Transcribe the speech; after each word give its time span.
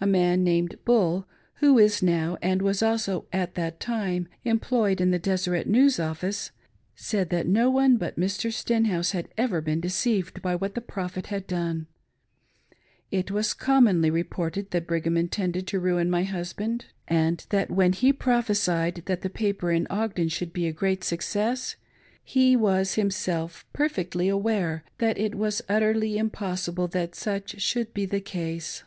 A 0.00 0.06
man, 0.06 0.46
name^i 0.46 0.78
Bull, 0.84 1.26
who 1.54 1.76
is 1.76 2.04
now 2.04 2.38
and 2.40 2.62
was 2.62 2.84
also 2.84 3.26
at 3.32 3.56
that 3.56 3.80
time, 3.80 4.28
employed 4.44 5.00
in 5.00 5.10
the 5.10 5.18
Deseret 5.18 5.66
News 5.66 5.98
office, 5.98 6.52
said 6.94 7.30
that 7.30 7.48
no 7.48 7.68
one 7.68 7.96
but 7.96 8.16
Mr. 8.16 8.52
Stenhouse 8.52 9.10
had 9.10 9.28
ever 9.36 9.60
been 9.60 9.80
deceived 9.80 10.40
by 10.40 10.54
what 10.54 10.76
the 10.76 10.80
Prophet 10.80 11.26
had 11.26 11.48
done— 11.48 11.88
it 13.18 13.32
was 13.32 13.52
commonly 13.52 14.08
re 14.08 14.22
ported 14.22 14.70
that 14.70 14.86
Brigham 14.86 15.16
intended 15.16 15.66
to 15.66 15.80
ruin 15.80 16.08
my 16.08 16.24
husbai)^, 16.24 16.82
and 17.08 17.38
that 17.50 17.66
34. 17.66 17.66
560 17.66 17.66
KNAVE 17.66 17.66
OR 17.66 17.66
FOOL? 17.66 17.74
when 17.74 17.92
he 17.94 18.12
prophesied 18.12 19.02
that 19.06 19.22
the 19.22 19.36
paper 19.36 19.72
in 19.72 19.88
Ogden 19.90 20.28
should 20.28 20.52
be 20.52 20.68
a 20.68 20.72
great 20.72 21.02
success, 21.02 21.74
he 22.22 22.54
was 22.54 22.94
himself 22.94 23.66
perfectly 23.72 24.28
aware 24.28 24.84
that 24.98 25.18
it 25.18 25.34
was 25.34 25.60
utterly 25.68 26.18
im 26.18 26.26
r 26.26 26.30
possible 26.30 26.86
that 26.86 27.16
such 27.16 27.60
should 27.60 27.92
be 27.92 28.06
the 28.06 28.20
case. 28.20 28.84